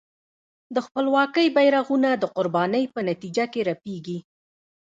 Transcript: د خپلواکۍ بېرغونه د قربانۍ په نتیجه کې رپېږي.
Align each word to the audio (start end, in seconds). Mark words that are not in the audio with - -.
د 0.75 0.77
خپلواکۍ 0.85 1.47
بېرغونه 1.55 2.09
د 2.17 2.23
قربانۍ 2.35 2.83
په 2.93 2.99
نتیجه 3.09 3.45
کې 3.53 3.61
رپېږي. 3.69 4.17